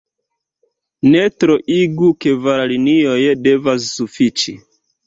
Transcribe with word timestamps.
Ne 1.09 1.21
troigu: 1.43 2.11
kvar 2.27 2.65
linioj 2.75 3.21
devas 3.47 3.91
sufiĉi. 3.97 4.61